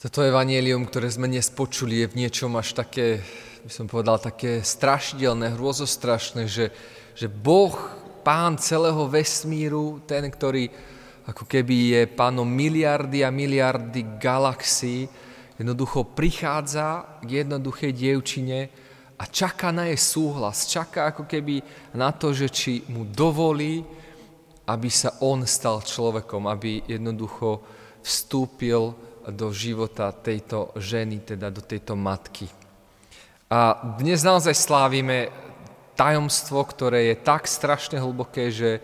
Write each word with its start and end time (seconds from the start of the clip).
Toto 0.00 0.24
evanielium, 0.24 0.88
ktoré 0.88 1.12
sme 1.12 1.28
dnes 1.28 1.52
počuli, 1.52 2.00
je 2.00 2.08
v 2.08 2.24
niečom 2.24 2.56
až 2.56 2.72
také, 2.72 3.20
by 3.60 3.68
som 3.68 3.84
povedal, 3.84 4.16
také 4.16 4.64
strašidelné, 4.64 5.52
hrôzostrašné, 5.60 6.48
že, 6.48 6.72
že 7.12 7.28
Boh, 7.28 7.76
pán 8.24 8.56
celého 8.56 9.04
vesmíru, 9.12 10.00
ten, 10.08 10.24
ktorý 10.24 10.72
ako 11.28 11.44
keby 11.44 11.76
je 11.92 12.02
pánom 12.16 12.48
miliardy 12.48 13.20
a 13.20 13.28
miliardy 13.28 14.16
galaxií, 14.16 15.04
jednoducho 15.60 16.16
prichádza 16.16 17.20
k 17.20 17.44
jednoduchej 17.44 17.92
dievčine 17.92 18.72
a 19.20 19.28
čaká 19.28 19.68
na 19.68 19.84
jej 19.92 20.00
súhlas, 20.00 20.64
čaká 20.64 21.12
ako 21.12 21.28
keby 21.28 21.60
na 21.92 22.08
to, 22.16 22.32
že 22.32 22.48
či 22.48 22.88
mu 22.88 23.04
dovolí, 23.04 23.84
aby 24.64 24.88
sa 24.88 25.20
on 25.20 25.44
stal 25.44 25.84
človekom, 25.84 26.48
aby 26.48 26.88
jednoducho 26.88 27.60
vstúpil 28.00 29.09
do 29.28 29.52
života 29.52 30.14
tejto 30.16 30.72
ženy, 30.80 31.20
teda 31.20 31.52
do 31.52 31.60
tejto 31.60 31.92
matky. 31.92 32.48
A 33.50 33.76
dnes 33.98 34.24
naozaj 34.24 34.54
slávime 34.56 35.28
tajomstvo, 35.98 36.64
ktoré 36.64 37.12
je 37.12 37.16
tak 37.20 37.44
strašne 37.44 38.00
hlboké, 38.00 38.48
že, 38.48 38.80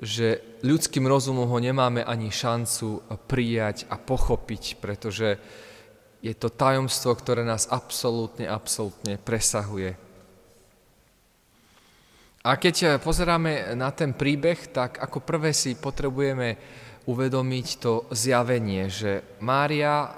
že 0.00 0.40
ľudským 0.64 1.04
rozumom 1.04 1.44
ho 1.44 1.58
nemáme 1.60 2.00
ani 2.00 2.32
šancu 2.32 3.04
prijať 3.28 3.84
a 3.92 4.00
pochopiť, 4.00 4.80
pretože 4.80 5.36
je 6.24 6.34
to 6.34 6.48
tajomstvo, 6.48 7.14
ktoré 7.14 7.44
nás 7.44 7.68
absolútne, 7.68 8.48
absolútne 8.48 9.20
presahuje. 9.20 9.94
A 12.48 12.56
keď 12.56 12.96
pozeráme 13.02 13.76
na 13.76 13.92
ten 13.92 14.16
príbeh, 14.16 14.72
tak 14.72 15.02
ako 15.04 15.20
prvé 15.20 15.52
si 15.52 15.76
potrebujeme 15.76 16.56
uvedomiť 17.08 17.66
to 17.80 18.04
zjavenie, 18.12 18.92
že 18.92 19.24
Mária 19.40 20.12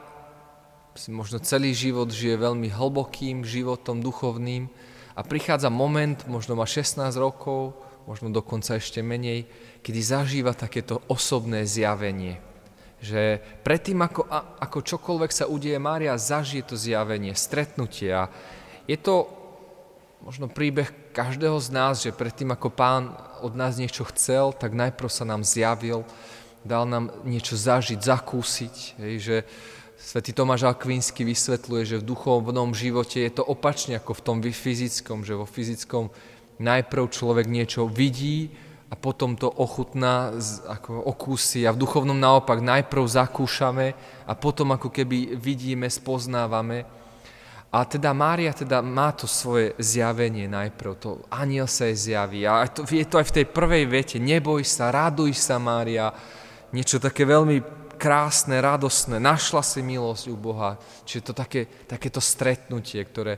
si 0.99 1.15
možno 1.15 1.39
celý 1.39 1.71
život 1.71 2.11
žije 2.11 2.35
veľmi 2.35 2.67
hlbokým 2.67 3.47
životom 3.47 4.03
duchovným 4.03 4.67
a 5.15 5.23
prichádza 5.23 5.71
moment, 5.71 6.19
možno 6.27 6.59
má 6.59 6.67
16 6.67 7.15
rokov, 7.15 7.79
možno 8.11 8.35
dokonca 8.35 8.75
ešte 8.75 9.07
menej, 9.07 9.47
kedy 9.87 10.01
zažíva 10.03 10.51
takéto 10.51 10.99
osobné 11.07 11.63
zjavenie. 11.63 12.43
Že 12.99 13.39
predtým, 13.63 14.03
ako, 14.03 14.27
ako 14.59 14.79
čokoľvek 14.83 15.31
sa 15.31 15.47
udieje, 15.47 15.79
Mária 15.79 16.19
zažije 16.19 16.75
to 16.75 16.77
zjavenie, 16.77 17.39
stretnutie 17.39 18.11
a 18.11 18.27
je 18.91 18.99
to 18.99 19.31
možno 20.21 20.51
príbeh 20.51 20.91
každého 21.17 21.57
z 21.63 21.69
nás, 21.73 22.03
že 22.03 22.13
predtým, 22.13 22.53
ako 22.53 22.69
pán 22.69 23.15
od 23.41 23.57
nás 23.57 23.81
niečo 23.81 24.05
chcel, 24.13 24.53
tak 24.53 24.77
najprv 24.77 25.09
sa 25.09 25.25
nám 25.25 25.47
zjavil, 25.47 26.05
dal 26.65 26.85
nám 26.85 27.13
niečo 27.25 27.57
zažiť, 27.57 28.01
zakúsiť. 28.01 28.77
Hej, 29.01 29.15
že 29.21 29.37
Svetý 30.01 30.33
Tomáš 30.33 30.65
Akvínsky 30.65 31.29
vysvetľuje, 31.29 31.83
že 31.85 32.01
v 32.01 32.09
duchovnom 32.09 32.73
živote 32.73 33.21
je 33.21 33.33
to 33.37 33.45
opačne 33.45 34.01
ako 34.01 34.17
v 34.17 34.25
tom 34.25 34.39
fyzickom, 34.41 35.29
že 35.29 35.37
vo 35.37 35.45
fyzickom 35.45 36.09
najprv 36.57 37.05
človek 37.13 37.47
niečo 37.49 37.85
vidí 37.85 38.49
a 38.91 38.97
potom 38.97 39.37
to 39.37 39.47
ochutná, 39.47 40.35
ako 40.67 41.05
okúsi 41.05 41.69
a 41.69 41.77
v 41.77 41.81
duchovnom 41.85 42.17
naopak 42.17 42.65
najprv 42.65 43.05
zakúšame 43.07 43.93
a 44.25 44.33
potom 44.33 44.73
ako 44.73 44.89
keby 44.89 45.37
vidíme, 45.37 45.87
spoznávame. 45.87 46.89
A 47.71 47.87
teda 47.87 48.11
Mária 48.11 48.51
teda 48.51 48.83
má 48.83 49.15
to 49.15 49.31
svoje 49.31 49.79
zjavenie 49.79 50.51
najprv, 50.51 50.91
to 50.99 51.23
aniel 51.31 51.71
sa 51.71 51.87
jej 51.87 52.19
zjaví. 52.19 52.43
A 52.43 52.67
to, 52.67 52.83
je 52.83 53.07
to 53.07 53.23
aj 53.23 53.31
v 53.31 53.37
tej 53.37 53.47
prvej 53.47 53.85
vete, 53.87 54.19
neboj 54.19 54.67
sa, 54.67 54.91
raduj 54.91 55.39
sa 55.39 55.63
Mária, 55.63 56.11
niečo 56.71 57.03
také 57.03 57.27
veľmi 57.27 57.63
krásne, 58.01 58.57
radosné, 58.65 59.21
našla 59.21 59.61
si 59.61 59.85
milosť 59.85 60.33
u 60.33 60.37
Boha. 60.41 60.81
Čiže 61.05 61.31
to 61.31 61.33
také, 61.37 61.69
takéto 61.85 62.19
stretnutie, 62.25 63.05
ktoré, 63.05 63.37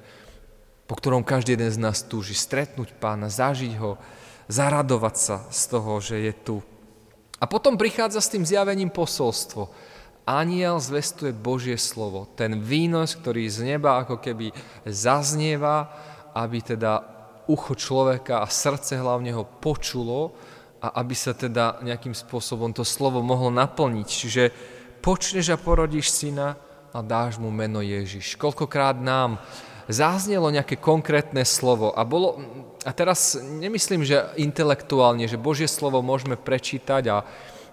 po 0.87 0.95
ktorom 0.95 1.27
každý 1.27 1.59
jeden 1.59 1.73
z 1.75 1.83
nás 1.83 2.07
túži. 2.07 2.39
Stretnúť 2.39 2.95
pána, 3.03 3.27
zažiť 3.27 3.75
ho, 3.83 3.99
zaradovať 4.47 5.17
sa 5.19 5.37
z 5.51 5.63
toho, 5.67 5.99
že 5.99 6.17
je 6.23 6.33
tu. 6.47 6.57
A 7.43 7.51
potom 7.51 7.75
prichádza 7.75 8.23
s 8.23 8.31
tým 8.31 8.47
zjavením 8.47 8.95
posolstvo. 8.95 9.67
Aniel 10.23 10.79
zvestuje 10.79 11.35
Božie 11.35 11.75
slovo. 11.75 12.31
Ten 12.39 12.63
výnos, 12.63 13.19
ktorý 13.19 13.43
z 13.51 13.75
neba 13.75 13.99
ako 13.99 14.23
keby 14.23 14.55
zaznieva, 14.87 15.91
aby 16.39 16.63
teda 16.63 17.03
ucho 17.51 17.75
človeka 17.75 18.39
a 18.39 18.47
srdce 18.47 18.95
hlavne 18.95 19.35
ho 19.35 19.43
počulo 19.43 20.39
a 20.83 20.99
aby 20.99 21.15
sa 21.15 21.31
teda 21.31 21.79
nejakým 21.87 22.11
spôsobom 22.11 22.75
to 22.75 22.83
slovo 22.83 23.23
mohlo 23.23 23.55
naplniť. 23.55 24.09
Čiže 24.11 24.43
počneš 24.99 25.55
a 25.55 25.57
porodíš 25.57 26.11
syna 26.11 26.59
a 26.91 26.99
dáš 27.01 27.39
mu 27.39 27.55
meno 27.55 27.79
Ježiš. 27.79 28.35
Koľkokrát 28.35 28.99
nám 28.99 29.39
záznelo 29.87 30.51
nejaké 30.51 30.79
konkrétne 30.79 31.47
slovo 31.47 31.95
a 31.95 32.03
bolo, 32.03 32.43
a 32.83 32.91
teraz 32.91 33.39
nemyslím, 33.39 34.03
že 34.03 34.27
intelektuálne, 34.39 35.27
že 35.31 35.39
Božie 35.39 35.71
slovo 35.71 36.03
môžeme 36.03 36.35
prečítať 36.35 37.03
a, 37.11 37.17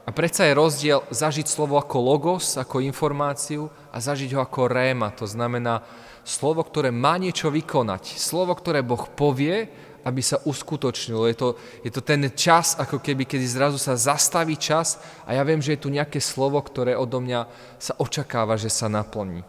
a 0.05 0.09
predsa 0.13 0.45
je 0.45 0.57
rozdiel 0.57 0.99
zažiť 1.09 1.49
slovo 1.49 1.81
ako 1.81 1.97
logos, 2.01 2.57
ako 2.57 2.85
informáciu 2.85 3.73
a 3.89 3.97
zažiť 3.97 4.37
ho 4.37 4.41
ako 4.41 4.69
réma, 4.69 5.13
to 5.13 5.25
znamená 5.25 5.81
slovo, 6.25 6.61
ktoré 6.61 6.93
má 6.93 7.17
niečo 7.17 7.49
vykonať, 7.49 8.17
slovo, 8.17 8.53
ktoré 8.53 8.85
Boh 8.85 9.09
povie 9.17 9.69
aby 10.03 10.21
sa 10.23 10.39
uskutočnilo. 10.43 11.27
Je 11.27 11.37
to, 11.37 11.49
je 11.83 11.91
to 11.91 12.01
ten 12.01 12.21
čas, 12.35 12.75
ako 12.79 12.99
keby, 12.99 13.27
kedy 13.27 13.45
zrazu 13.45 13.77
sa 13.81 13.99
zastaví 13.99 14.55
čas 14.55 14.99
a 15.27 15.35
ja 15.35 15.43
viem, 15.43 15.59
že 15.59 15.75
je 15.75 15.83
tu 15.83 15.89
nejaké 15.91 16.23
slovo, 16.23 16.59
ktoré 16.61 16.95
odo 16.95 17.19
mňa 17.19 17.45
sa 17.77 17.93
očakáva, 17.99 18.55
že 18.55 18.71
sa 18.71 18.87
naplní. 18.87 19.43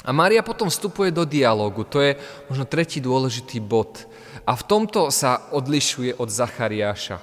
A 0.00 0.16
Mária 0.16 0.40
potom 0.40 0.72
vstupuje 0.72 1.12
do 1.12 1.28
dialogu, 1.28 1.84
to 1.84 2.00
je 2.00 2.16
možno 2.48 2.64
tretí 2.64 3.04
dôležitý 3.04 3.60
bod. 3.60 4.08
A 4.48 4.56
v 4.56 4.64
tomto 4.64 5.12
sa 5.12 5.52
odlišuje 5.52 6.16
od 6.16 6.32
Zachariáša. 6.32 7.20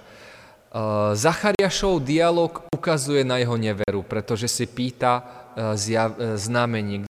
Uh, 0.68 1.18
Zachariášov 1.18 2.06
dialog 2.06 2.62
ukazuje 2.70 3.26
na 3.26 3.42
jeho 3.42 3.58
neveru, 3.58 4.06
pretože 4.06 4.46
si 4.46 4.70
pýta 4.70 5.26
uh, 5.58 5.74
uh, 5.74 6.38
znamenie. 6.38 7.10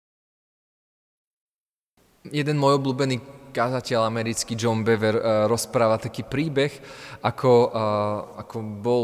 Jeden 2.29 2.57
môj 2.61 2.77
obľúbený 2.77 3.34
kázateľ 3.55 4.03
americký 4.03 4.59
John 4.59 4.83
Bever 4.83 5.15
eh, 5.15 5.23
rozpráva 5.47 5.95
taký 5.95 6.27
príbeh, 6.27 6.75
ako, 7.23 7.51
eh, 7.71 8.41
ako 8.43 8.55
bol, 8.83 9.03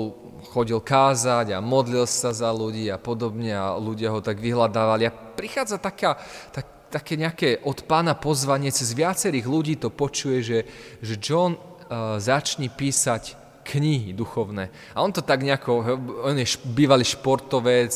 chodil 0.52 0.84
kázať 0.84 1.56
a 1.56 1.64
modlil 1.64 2.04
sa 2.04 2.36
za 2.36 2.52
ľudí 2.52 2.92
a 2.92 3.00
podobne 3.00 3.56
a 3.56 3.80
ľudia 3.80 4.12
ho 4.12 4.20
tak 4.20 4.44
vyhľadávali. 4.44 5.08
A 5.08 5.16
prichádza 5.16 5.80
taká, 5.80 6.20
tak, 6.52 6.92
také 6.92 7.16
nejaké 7.16 7.64
od 7.64 7.88
pána 7.88 8.12
pozvanie, 8.12 8.76
cez 8.76 8.92
viacerých 8.92 9.48
ľudí 9.48 9.80
to 9.80 9.88
počuje, 9.88 10.44
že, 10.44 10.60
že 11.00 11.16
John 11.16 11.56
uh, 11.56 12.20
začni 12.20 12.68
písať 12.68 13.40
knihy 13.62 14.12
duchovné. 14.12 14.74
A 14.98 15.06
on 15.06 15.14
to 15.14 15.22
tak 15.22 15.46
nejako, 15.46 15.86
on 16.26 16.36
je 16.36 16.50
bývalý 16.66 17.06
športovec, 17.06 17.94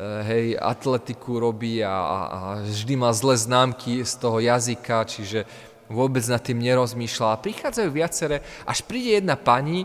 hej, 0.00 0.56
atletiku 0.56 1.42
robí 1.42 1.84
a, 1.84 1.92
a, 1.92 2.18
a 2.24 2.40
vždy 2.64 2.94
má 2.96 3.12
zlé 3.12 3.36
známky 3.36 4.00
z 4.06 4.12
toho 4.16 4.40
jazyka, 4.40 5.04
čiže 5.04 5.44
vôbec 5.90 6.22
nad 6.30 6.38
tým 6.38 6.62
nerozmýšľal. 6.62 7.34
A 7.34 7.42
prichádzajú 7.42 7.88
viaceré, 7.90 8.46
až 8.62 8.86
príde 8.86 9.18
jedna 9.18 9.34
pani 9.34 9.84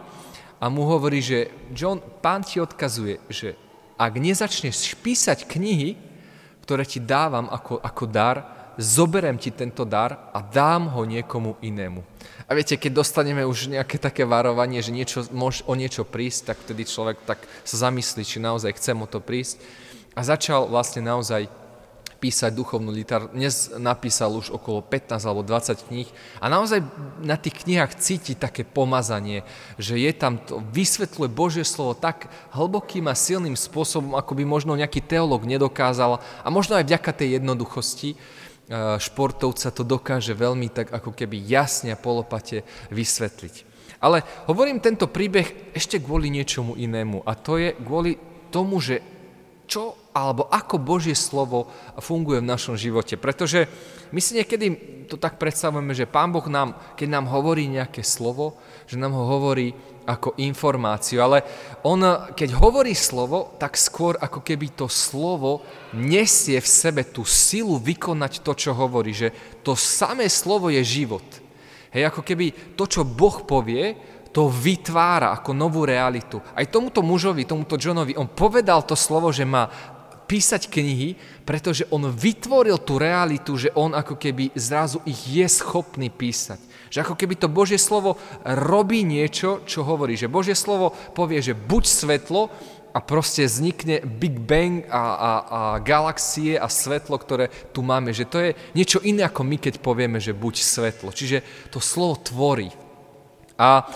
a 0.61 0.69
mu 0.69 0.85
hovorí, 0.85 1.19
že 1.19 1.49
John, 1.73 1.99
pán 1.99 2.45
ti 2.45 2.61
odkazuje, 2.61 3.19
že 3.27 3.57
ak 3.97 4.13
nezačneš 4.15 4.95
písať 5.01 5.49
knihy, 5.49 5.97
ktoré 6.63 6.85
ti 6.85 7.01
dávam 7.01 7.49
ako, 7.49 7.81
ako 7.81 8.05
dar, 8.05 8.37
zoberem 8.77 9.39
ti 9.39 9.51
tento 9.55 9.87
dar 9.87 10.29
a 10.35 10.43
dám 10.43 10.91
ho 10.91 11.01
niekomu 11.07 11.55
inému. 11.63 12.03
A 12.45 12.51
viete, 12.53 12.75
keď 12.75 13.01
dostaneme 13.01 13.47
už 13.47 13.71
nejaké 13.71 13.97
také 13.97 14.27
varovanie, 14.27 14.83
že 14.83 14.91
niečo, 14.91 15.25
môž 15.31 15.63
o 15.65 15.73
niečo 15.73 16.03
prísť, 16.03 16.53
tak 16.53 16.57
vtedy 16.61 16.83
človek 16.85 17.17
tak 17.23 17.39
sa 17.63 17.89
zamyslí, 17.89 18.21
či 18.21 18.37
naozaj 18.43 18.75
chcem 18.77 18.97
o 18.99 19.07
to 19.07 19.23
prísť. 19.23 19.63
A 20.13 20.21
začal 20.23 20.67
vlastne 20.67 21.03
naozaj 21.03 21.47
písať 22.17 22.51
duchovnú 22.55 22.89
literatúru. 22.89 23.35
Dnes 23.35 23.69
napísal 23.75 24.33
už 24.33 24.51
okolo 24.51 24.81
15 24.81 25.21
alebo 25.27 25.43
20 25.43 25.87
kníh 25.91 26.09
a 26.39 26.49
naozaj 26.49 26.81
na 27.21 27.35
tých 27.35 27.63
knihách 27.63 27.99
cíti 27.99 28.33
také 28.33 28.63
pomazanie, 28.63 29.43
že 29.75 29.99
je 29.99 30.11
tam 30.15 30.39
to, 30.41 30.63
vysvetľuje 30.71 31.29
Božie 31.29 31.65
slovo 31.67 31.93
tak 31.93 32.31
hlbokým 32.55 33.05
a 33.11 33.15
silným 33.15 33.59
spôsobom, 33.59 34.15
ako 34.15 34.31
by 34.33 34.43
možno 34.47 34.79
nejaký 34.79 35.03
teológ 35.03 35.43
nedokázal 35.45 36.19
a 36.19 36.47
možno 36.47 36.79
aj 36.79 36.87
vďaka 36.87 37.11
tej 37.11 37.39
jednoduchosti 37.39 38.09
e, 38.13 38.17
športovca 38.99 39.69
to 39.71 39.83
dokáže 39.83 40.33
veľmi 40.33 40.71
tak 40.71 40.91
ako 40.91 41.11
keby 41.13 41.39
jasne 41.45 41.93
a 41.93 41.99
polopate 41.99 42.65
vysvetliť. 42.91 43.75
Ale 44.03 44.21
hovorím 44.51 44.83
tento 44.83 45.07
príbeh 45.09 45.73
ešte 45.73 45.97
kvôli 45.97 46.29
niečomu 46.29 46.77
inému 46.77 47.23
a 47.25 47.33
to 47.33 47.57
je 47.57 47.73
kvôli 47.79 48.19
tomu, 48.53 48.77
že 48.77 49.14
čo 49.67 49.97
alebo 50.15 50.47
ako 50.47 50.79
Božie 50.79 51.17
slovo 51.17 51.67
funguje 51.99 52.39
v 52.39 52.49
našom 52.49 52.79
živote. 52.79 53.19
Pretože 53.19 53.67
my 54.15 54.19
si 54.23 54.39
niekedy 54.39 54.65
to 55.11 55.19
tak 55.19 55.35
predstavujeme, 55.35 55.91
že 55.91 56.09
Pán 56.09 56.31
Boh 56.31 56.45
nám, 56.47 56.79
keď 56.95 57.07
nám 57.19 57.25
hovorí 57.27 57.67
nejaké 57.67 58.01
slovo, 58.01 58.55
že 58.87 58.95
nám 58.95 59.11
ho 59.11 59.27
hovorí 59.27 59.75
ako 60.05 60.37
informáciu, 60.37 61.19
ale 61.25 61.41
on, 61.81 61.97
keď 62.37 62.61
hovorí 62.61 62.93
slovo, 62.93 63.57
tak 63.57 63.73
skôr 63.73 64.15
ako 64.21 64.45
keby 64.45 64.77
to 64.77 64.85
slovo 64.85 65.65
nesie 65.97 66.61
v 66.61 66.69
sebe 66.69 67.01
tú 67.09 67.25
silu 67.25 67.81
vykonať 67.81 68.45
to, 68.45 68.53
čo 68.53 68.71
hovorí, 68.77 69.11
že 69.11 69.33
to 69.65 69.73
samé 69.73 70.29
slovo 70.29 70.69
je 70.69 70.85
život. 70.85 71.25
Hej, 71.89 72.11
ako 72.11 72.21
keby 72.21 72.77
to, 72.77 72.85
čo 72.85 73.01
Boh 73.01 73.43
povie, 73.47 73.97
to 74.35 74.51
vytvára 74.51 75.31
ako 75.31 75.55
novú 75.55 75.87
realitu. 75.87 76.43
Aj 76.51 76.67
tomuto 76.67 76.99
mužovi, 76.99 77.47
tomuto 77.47 77.79
Johnovi, 77.79 78.19
on 78.19 78.27
povedal 78.27 78.83
to 78.83 78.91
slovo, 78.91 79.31
že 79.31 79.47
má 79.47 79.71
písať 80.27 80.67
knihy, 80.67 81.15
pretože 81.47 81.87
on 81.87 82.11
vytvoril 82.11 82.75
tú 82.83 82.99
realitu, 82.99 83.55
že 83.55 83.71
on 83.79 83.95
ako 83.95 84.19
keby 84.19 84.51
zrazu 84.57 84.99
ich 85.07 85.23
je 85.23 85.47
schopný 85.47 86.11
písať. 86.11 86.59
Že 86.91 87.07
ako 87.07 87.15
keby 87.15 87.39
to 87.39 87.47
Božie 87.47 87.79
slovo 87.79 88.19
robí 88.43 89.07
niečo, 89.07 89.63
čo 89.63 89.87
hovorí. 89.87 90.19
Že 90.19 90.27
Božie 90.27 90.57
slovo 90.57 90.91
povie, 91.15 91.39
že 91.39 91.55
buď 91.55 91.83
svetlo 91.87 92.51
a 92.91 92.99
proste 92.99 93.47
vznikne 93.47 94.03
Big 94.03 94.35
Bang 94.35 94.83
a, 94.91 94.99
a, 94.99 95.03
a 95.15 95.59
galaxie 95.79 96.59
a 96.59 96.67
svetlo, 96.67 97.15
ktoré 97.15 97.47
tu 97.71 97.87
máme. 97.87 98.11
Že 98.11 98.25
to 98.27 98.37
je 98.43 98.49
niečo 98.75 98.99
iné 98.99 99.23
ako 99.27 99.47
my, 99.47 99.63
keď 99.63 99.79
povieme, 99.79 100.19
že 100.19 100.35
buď 100.35 100.59
svetlo. 100.59 101.15
Čiže 101.15 101.71
to 101.71 101.79
slovo 101.79 102.19
tvorí. 102.19 102.71
A 103.55 103.87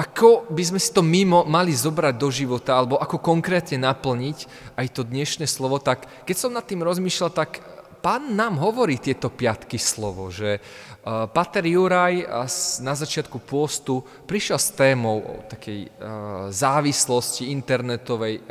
ako 0.00 0.48
by 0.48 0.62
sme 0.64 0.80
si 0.80 0.94
to 0.94 1.04
mimo 1.04 1.44
mali 1.44 1.76
zobrať 1.76 2.14
do 2.16 2.28
života, 2.32 2.78
alebo 2.78 2.96
ako 2.96 3.20
konkrétne 3.20 3.84
naplniť 3.84 4.38
aj 4.80 4.86
to 4.96 5.04
dnešné 5.04 5.44
slovo, 5.44 5.76
tak 5.76 6.08
keď 6.24 6.36
som 6.38 6.56
nad 6.56 6.64
tým 6.64 6.80
rozmýšľal, 6.80 7.30
tak 7.34 7.60
pán 8.00 8.32
nám 8.32 8.56
hovorí 8.56 8.96
tieto 8.96 9.28
piatky 9.28 9.76
slovo, 9.76 10.32
že 10.32 10.56
uh, 10.56 11.28
Pater 11.28 11.68
Juraj 11.68 12.24
na 12.80 12.94
začiatku 12.96 13.44
pôstu 13.44 14.00
prišiel 14.24 14.56
s 14.56 14.72
témou 14.72 15.20
o 15.20 15.34
takej 15.48 15.88
závislosti 16.52 17.52
internetovej 17.52 18.44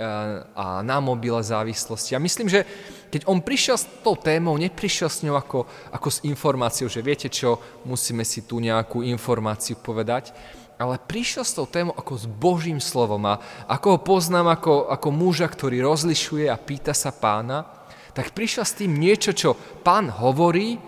a 0.54 0.81
na 0.81 0.98
mobile 0.98 1.42
závislosti. 1.42 2.13
A 2.13 2.22
myslím, 2.22 2.50
že 2.50 2.65
keď 3.09 3.25
on 3.25 3.41
prišiel 3.41 3.77
s 3.77 3.89
tou 4.06 4.13
témou, 4.13 4.53
neprišiel 4.56 5.09
s 5.09 5.25
ňou 5.25 5.35
ako, 5.35 5.65
ako 5.89 6.07
s 6.13 6.23
informáciou, 6.25 6.85
že 6.85 7.01
viete 7.01 7.27
čo, 7.27 7.57
musíme 7.85 8.21
si 8.21 8.45
tu 8.45 8.61
nejakú 8.61 9.01
informáciu 9.01 9.81
povedať, 9.81 10.31
ale 10.79 10.95
prišiel 10.95 11.44
s 11.44 11.57
tou 11.57 11.67
témou 11.67 11.91
ako 11.97 12.13
s 12.15 12.25
Božím 12.29 12.79
slovom 12.79 13.25
a 13.27 13.41
ako 13.67 13.97
ho 13.97 14.00
poznám 14.00 14.56
ako, 14.56 14.88
ako 14.88 15.09
muža, 15.11 15.51
ktorý 15.51 15.83
rozlišuje 15.83 16.47
a 16.47 16.56
pýta 16.56 16.95
sa 16.95 17.11
pána, 17.11 17.67
tak 18.15 18.31
prišiel 18.31 18.63
s 18.63 18.77
tým 18.79 18.95
niečo, 18.95 19.35
čo 19.35 19.57
pán 19.83 20.07
hovorí, 20.07 20.79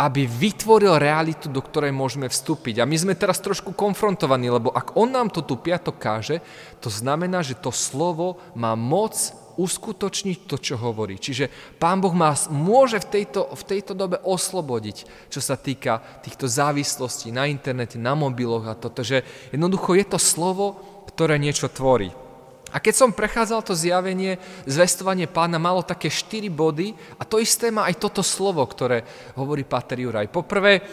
aby 0.00 0.24
vytvoril 0.24 0.96
realitu, 0.96 1.52
do 1.52 1.60
ktorej 1.60 1.92
môžeme 1.92 2.24
vstúpiť. 2.24 2.80
A 2.80 2.88
my 2.88 2.96
sme 2.96 3.12
teraz 3.12 3.36
trošku 3.36 3.76
konfrontovaní, 3.76 4.48
lebo 4.48 4.72
ak 4.72 4.96
on 4.96 5.12
nám 5.12 5.28
to 5.28 5.44
tu 5.44 5.60
piatok 5.60 5.96
káže, 6.00 6.40
to 6.80 6.88
znamená, 6.88 7.44
že 7.44 7.52
to 7.52 7.68
slovo 7.68 8.40
má 8.56 8.72
moc 8.72 9.12
uskutočniť 9.60 10.48
to, 10.48 10.56
čo 10.56 10.80
hovorí. 10.80 11.20
Čiže 11.20 11.76
Pán 11.76 12.00
Boh 12.00 12.16
nás 12.16 12.48
môže 12.48 12.96
v 13.04 13.20
tejto, 13.20 13.52
v 13.52 13.62
tejto 13.68 13.92
dobe 13.92 14.16
oslobodiť, 14.24 15.28
čo 15.28 15.40
sa 15.44 15.60
týka 15.60 16.00
týchto 16.24 16.48
závislostí 16.48 17.28
na 17.28 17.44
internete, 17.44 18.00
na 18.00 18.16
mobiloch 18.16 18.64
a 18.64 18.78
toto, 18.78 19.04
že 19.04 19.20
jednoducho 19.52 19.92
je 20.00 20.06
to 20.08 20.16
slovo, 20.16 20.80
ktoré 21.12 21.36
niečo 21.36 21.68
tvorí. 21.68 22.29
A 22.70 22.78
keď 22.78 22.94
som 22.94 23.10
prechádzal 23.10 23.66
to 23.66 23.74
zjavenie, 23.74 24.38
zvestovanie 24.62 25.26
pána 25.26 25.58
malo 25.58 25.82
také 25.82 26.06
štyri 26.06 26.46
body 26.46 26.94
a 27.18 27.26
to 27.26 27.42
isté 27.42 27.74
má 27.74 27.90
aj 27.90 27.98
toto 27.98 28.22
slovo, 28.22 28.62
ktoré 28.62 29.02
hovorí 29.34 29.66
Páter 29.66 29.98
Juraj. 29.98 30.30
Poprvé, 30.30 30.86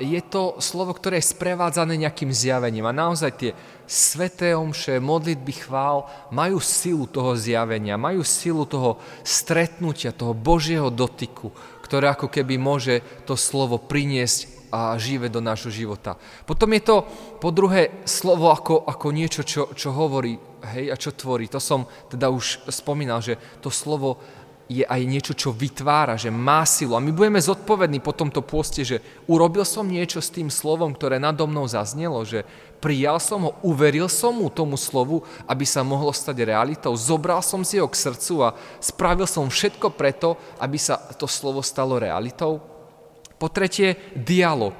je 0.00 0.20
to 0.32 0.56
slovo, 0.56 0.96
ktoré 0.96 1.20
je 1.20 1.36
sprevádzané 1.36 2.00
nejakým 2.00 2.32
zjavením 2.32 2.88
a 2.88 2.96
naozaj 2.96 3.30
tie 3.36 3.52
sveté 3.86 4.56
omše, 4.56 4.98
modlitby 4.98 5.68
chvál 5.68 6.08
majú 6.34 6.58
silu 6.58 7.06
toho 7.06 7.36
zjavenia, 7.38 8.00
majú 8.00 8.24
silu 8.26 8.64
toho 8.66 8.98
stretnutia, 9.22 10.16
toho 10.16 10.34
Božieho 10.34 10.90
dotyku, 10.90 11.54
ktoré 11.84 12.10
ako 12.10 12.26
keby 12.26 12.58
môže 12.58 13.04
to 13.28 13.38
slovo 13.38 13.78
priniesť 13.78 14.55
a 14.76 14.92
žive 15.00 15.32
do 15.32 15.40
nášho 15.40 15.72
života. 15.72 16.20
Potom 16.44 16.68
je 16.76 16.82
to, 16.84 16.96
po 17.40 17.48
druhé, 17.48 18.04
slovo 18.04 18.52
ako, 18.52 18.84
ako 18.84 19.06
niečo, 19.08 19.40
čo, 19.40 19.72
čo 19.72 19.96
hovorí 19.96 20.36
hej, 20.76 20.92
a 20.92 20.96
čo 21.00 21.16
tvorí. 21.16 21.48
To 21.48 21.56
som 21.56 21.88
teda 22.12 22.28
už 22.28 22.68
spomínal, 22.68 23.24
že 23.24 23.40
to 23.64 23.72
slovo 23.72 24.20
je 24.66 24.82
aj 24.82 24.98
niečo, 25.06 25.32
čo 25.32 25.54
vytvára, 25.54 26.18
že 26.18 26.26
má 26.26 26.66
silu. 26.66 26.98
A 26.98 27.00
my 27.00 27.14
budeme 27.14 27.38
zodpovední 27.38 28.02
po 28.02 28.10
tomto 28.10 28.42
pôste, 28.42 28.82
že 28.82 28.98
urobil 29.30 29.62
som 29.62 29.86
niečo 29.86 30.18
s 30.18 30.34
tým 30.34 30.50
slovom, 30.50 30.90
ktoré 30.90 31.22
nado 31.22 31.46
mnou 31.46 31.70
zaznelo, 31.70 32.26
že 32.26 32.42
prijal 32.82 33.22
som 33.22 33.46
ho, 33.46 33.50
uveril 33.62 34.10
som 34.10 34.34
mu 34.34 34.50
tomu 34.50 34.74
slovu, 34.74 35.22
aby 35.46 35.62
sa 35.62 35.86
mohlo 35.86 36.10
stať 36.10 36.42
realitou, 36.42 36.98
zobral 36.98 37.40
som 37.46 37.62
si 37.62 37.78
ho 37.78 37.86
k 37.86 37.94
srdcu 37.94 38.34
a 38.42 38.58
spravil 38.82 39.30
som 39.30 39.46
všetko 39.46 39.94
preto, 39.94 40.34
aby 40.58 40.76
sa 40.76 40.98
to 41.14 41.30
slovo 41.30 41.62
stalo 41.62 42.02
realitou. 42.02 42.75
Po 43.36 43.52
tretie, 43.52 43.96
dialog. 44.16 44.74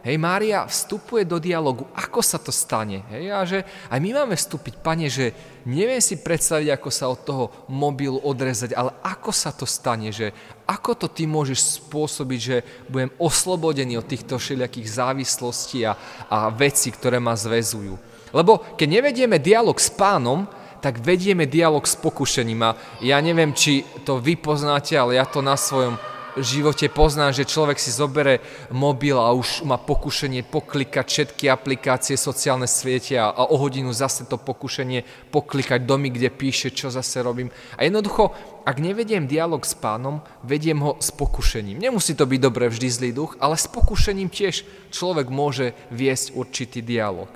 Hej, 0.00 0.16
Mária 0.16 0.64
vstupuje 0.64 1.28
do 1.28 1.36
dialogu, 1.36 1.84
ako 1.92 2.24
sa 2.24 2.40
to 2.40 2.48
stane. 2.48 3.04
Hej, 3.12 3.24
a 3.28 3.40
že 3.44 3.58
aj 3.92 4.00
my 4.00 4.10
máme 4.16 4.32
vstúpiť, 4.32 4.80
pane, 4.80 5.12
že 5.12 5.36
neviem 5.68 6.00
si 6.00 6.16
predstaviť, 6.16 6.72
ako 6.72 6.88
sa 6.88 7.12
od 7.12 7.20
toho 7.20 7.44
mobilu 7.68 8.16
odrezať, 8.16 8.72
ale 8.72 8.96
ako 9.04 9.28
sa 9.28 9.52
to 9.52 9.68
stane, 9.68 10.08
že 10.08 10.32
ako 10.64 11.04
to 11.04 11.06
ty 11.12 11.28
môžeš 11.28 11.84
spôsobiť, 11.84 12.40
že 12.40 12.56
budem 12.88 13.12
oslobodený 13.20 14.00
od 14.00 14.08
týchto 14.08 14.40
všelijakých 14.40 14.88
závislostí 14.88 15.84
a, 15.84 15.92
a 16.32 16.48
vecí, 16.48 16.88
ktoré 16.88 17.20
ma 17.20 17.36
zväzujú. 17.36 18.00
Lebo 18.32 18.64
keď 18.80 18.88
nevedieme 18.88 19.36
dialog 19.36 19.76
s 19.76 19.92
pánom, 19.92 20.48
tak 20.80 20.96
vedieme 21.04 21.44
dialog 21.44 21.84
s 21.84 21.92
pokušením. 22.00 22.60
A 22.64 22.70
ja 23.04 23.20
neviem, 23.20 23.52
či 23.52 23.84
to 24.08 24.16
vy 24.16 24.40
poznáte, 24.40 24.96
ale 24.96 25.20
ja 25.20 25.28
to 25.28 25.44
na 25.44 25.60
svojom 25.60 26.00
živote 26.38 26.86
poznám, 26.86 27.34
že 27.34 27.48
človek 27.48 27.80
si 27.80 27.90
zobere 27.90 28.38
mobil 28.70 29.18
a 29.18 29.34
už 29.34 29.66
má 29.66 29.80
pokušenie 29.80 30.46
poklikať 30.46 31.06
všetky 31.06 31.50
aplikácie, 31.50 32.14
sociálne 32.14 32.70
siete 32.70 33.18
a, 33.18 33.34
a 33.34 33.50
o 33.50 33.56
hodinu 33.58 33.90
zase 33.90 34.28
to 34.28 34.38
pokušenie 34.38 35.32
poklikať 35.34 35.82
domy, 35.82 36.14
kde 36.14 36.30
píše, 36.30 36.70
čo 36.70 36.92
zase 36.92 37.24
robím. 37.24 37.50
A 37.74 37.82
jednoducho, 37.82 38.30
ak 38.62 38.78
nevediem 38.78 39.26
dialog 39.26 39.66
s 39.66 39.74
pánom, 39.74 40.22
vediem 40.46 40.78
ho 40.78 40.94
s 41.02 41.10
pokušením. 41.10 41.82
Nemusí 41.82 42.14
to 42.14 42.28
byť 42.28 42.40
dobre 42.40 42.70
vždy 42.70 42.88
zlý 42.92 43.10
duch, 43.10 43.34
ale 43.42 43.58
s 43.58 43.66
pokušením 43.66 44.30
tiež 44.30 44.62
človek 44.94 45.26
môže 45.26 45.74
viesť 45.90 46.38
určitý 46.38 46.84
dialog. 46.84 47.30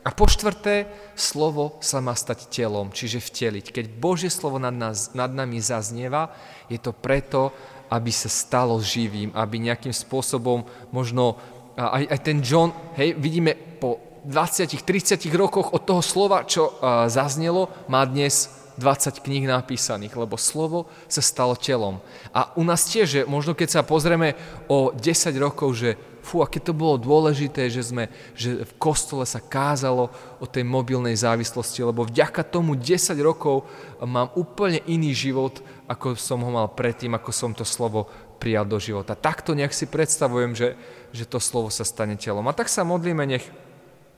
A 0.00 0.16
po 0.16 0.24
štvrté, 0.24 0.88
slovo 1.12 1.76
sa 1.84 2.00
má 2.00 2.16
stať 2.16 2.48
telom, 2.48 2.88
čiže 2.88 3.20
vteliť. 3.20 3.68
Keď 3.68 3.84
Božie 4.00 4.32
slovo 4.32 4.56
nad, 4.56 4.72
nás, 4.72 5.12
nad 5.12 5.28
nami 5.28 5.60
zaznieva, 5.60 6.32
je 6.72 6.80
to 6.80 6.96
preto, 6.96 7.52
aby 7.90 8.14
sa 8.14 8.30
stalo 8.30 8.78
živým, 8.78 9.34
aby 9.34 9.58
nejakým 9.58 9.92
spôsobom 9.92 10.62
možno 10.94 11.36
aj, 11.76 12.04
aj 12.12 12.20
ten 12.20 12.38
John, 12.44 12.70
hej, 12.98 13.16
vidíme 13.16 13.56
po 13.80 13.98
20-30 14.28 15.16
rokoch 15.32 15.72
od 15.72 15.82
toho 15.82 16.02
slova, 16.04 16.44
čo 16.44 16.68
uh, 16.68 17.08
zaznelo, 17.08 17.72
má 17.88 18.04
dnes 18.04 18.52
20 18.76 19.20
kníh 19.20 19.44
napísaných, 19.44 20.16
lebo 20.16 20.40
slovo 20.40 20.88
sa 21.04 21.20
stalo 21.20 21.52
telom. 21.52 22.00
A 22.32 22.52
u 22.56 22.64
nás 22.64 22.88
tiež, 22.88 23.06
že 23.08 23.20
možno 23.28 23.52
keď 23.52 23.80
sa 23.80 23.82
pozrieme 23.84 24.36
o 24.72 24.92
10 24.92 25.36
rokov, 25.36 25.76
že 25.76 26.00
fú, 26.20 26.44
aké 26.44 26.60
to 26.60 26.76
bolo 26.76 27.00
dôležité, 27.00 27.68
že, 27.68 27.92
sme, 27.92 28.08
že 28.36 28.64
v 28.64 28.72
kostole 28.76 29.24
sa 29.24 29.40
kázalo 29.40 30.12
o 30.38 30.46
tej 30.46 30.64
mobilnej 30.64 31.16
závislosti, 31.16 31.84
lebo 31.84 32.06
vďaka 32.06 32.44
tomu 32.46 32.76
10 32.76 33.16
rokov 33.20 33.64
mám 34.00 34.32
úplne 34.36 34.80
iný 34.88 35.12
život, 35.12 35.60
ako 35.90 36.14
som 36.14 36.40
ho 36.44 36.50
mal 36.52 36.68
predtým, 36.70 37.12
ako 37.16 37.30
som 37.32 37.50
to 37.52 37.66
slovo 37.66 38.06
prijal 38.40 38.64
do 38.64 38.80
života. 38.80 39.12
Takto 39.12 39.52
nejak 39.52 39.76
si 39.76 39.84
predstavujem, 39.84 40.56
že, 40.56 40.68
že 41.12 41.28
to 41.28 41.36
slovo 41.36 41.68
sa 41.68 41.84
stane 41.84 42.16
telom. 42.16 42.48
A 42.48 42.56
tak 42.56 42.72
sa 42.72 42.86
modlíme, 42.86 43.28
nech 43.28 43.44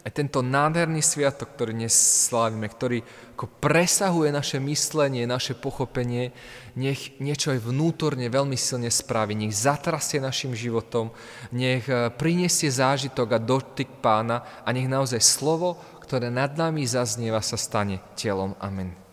aj 0.02 0.10
tento 0.10 0.42
nádherný 0.42 0.98
sviatok, 0.98 1.54
ktorý 1.54 1.78
dnes 1.78 1.94
slávime, 1.94 2.66
ktorý 2.66 3.06
ako 3.38 3.46
presahuje 3.62 4.34
naše 4.34 4.58
myslenie, 4.58 5.30
naše 5.30 5.54
pochopenie, 5.54 6.34
nech 6.74 7.14
niečo 7.22 7.54
aj 7.54 7.62
vnútorne 7.62 8.26
veľmi 8.26 8.58
silne 8.58 8.90
spraví, 8.90 9.38
nech 9.38 9.54
zatrasie 9.54 10.18
našim 10.18 10.58
životom, 10.58 11.14
nech 11.54 11.86
eh, 11.86 12.10
prinesie 12.10 12.70
zážitok 12.70 13.28
a 13.34 13.38
dotyk 13.38 14.02
pána 14.02 14.42
a 14.66 14.68
nech 14.74 14.90
naozaj 14.90 15.22
slovo, 15.22 15.78
ktoré 16.02 16.34
nad 16.34 16.58
nami 16.58 16.82
zaznieva, 16.82 17.38
sa 17.38 17.54
stane 17.54 18.02
telom. 18.18 18.58
Amen. 18.58 19.11